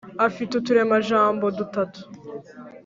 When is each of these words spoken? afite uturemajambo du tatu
afite 0.27 0.51
uturemajambo 0.55 1.45
du 1.57 1.65
tatu 1.73 2.01